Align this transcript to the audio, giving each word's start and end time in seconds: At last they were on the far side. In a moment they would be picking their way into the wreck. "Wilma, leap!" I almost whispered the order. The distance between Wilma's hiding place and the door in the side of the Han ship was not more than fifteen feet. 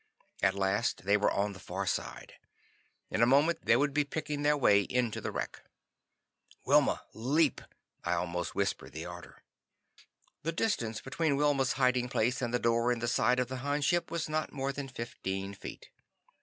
At 0.41 0.55
last 0.55 1.05
they 1.05 1.15
were 1.15 1.29
on 1.29 1.53
the 1.53 1.59
far 1.59 1.85
side. 1.85 2.33
In 3.11 3.21
a 3.21 3.27
moment 3.27 3.65
they 3.65 3.77
would 3.77 3.93
be 3.93 4.03
picking 4.03 4.41
their 4.41 4.57
way 4.57 4.81
into 4.81 5.21
the 5.21 5.29
wreck. 5.29 5.61
"Wilma, 6.65 7.03
leap!" 7.13 7.61
I 8.03 8.13
almost 8.13 8.55
whispered 8.55 8.93
the 8.93 9.05
order. 9.05 9.43
The 10.41 10.53
distance 10.53 11.01
between 11.01 11.35
Wilma's 11.37 11.73
hiding 11.73 12.09
place 12.09 12.41
and 12.41 12.51
the 12.51 12.57
door 12.57 12.91
in 12.91 12.97
the 12.97 13.07
side 13.07 13.39
of 13.39 13.47
the 13.47 13.57
Han 13.57 13.83
ship 13.83 14.09
was 14.09 14.27
not 14.27 14.51
more 14.51 14.73
than 14.73 14.87
fifteen 14.89 15.53
feet. 15.53 15.91